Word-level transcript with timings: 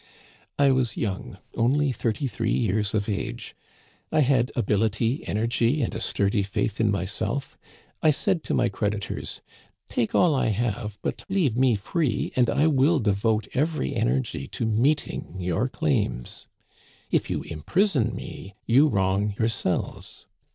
"I 0.57 0.71
was 0.71 0.97
young, 0.97 1.37
only 1.53 1.91
thirty 1.91 2.25
three 2.25 2.53
years 2.57 2.95
of 2.95 3.07
age. 3.07 3.53
I 4.11 4.21
had 4.21 4.51
ability, 4.55 5.23
energy, 5.27 5.83
and 5.83 5.93
a 5.93 5.99
sturdy 5.99 6.41
faith 6.41 6.79
in 6.81 6.89
myself. 6.89 7.55
I 8.01 8.09
said 8.09 8.43
to 8.45 8.53
Digitized 8.55 8.57
by 8.57 8.63
VjOOQIC 8.63 8.71
THE 8.71 8.71
GOOD 8.71 8.71
gentleman:' 8.71 8.71
149 8.71 8.71
my 8.71 8.71
creditors, 9.37 9.41
take 9.89 10.15
all 10.15 10.33
I 10.35 10.47
have 10.47 10.97
but 11.03 11.23
leave 11.29 11.55
me 11.55 11.75
free, 11.75 12.31
and 12.35 12.49
I 12.49 12.65
will 12.65 12.97
devote 12.97 13.47
every 13.53 13.95
energy 13.95 14.47
to 14.47 14.65
meeting 14.65 15.35
your 15.39 15.67
claims. 15.67 16.47
If 17.11 17.29
you 17.29 17.43
imprison 17.43 18.15
me 18.15 18.55
you 18.65 18.87
wrong 18.87 19.35
yourselves. 19.37 20.25